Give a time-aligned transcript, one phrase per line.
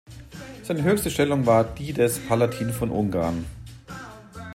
[0.63, 3.45] Seine höchste Stellung war die des Palatin von Ungarn.